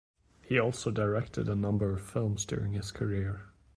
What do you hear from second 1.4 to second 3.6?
a number of films during his career.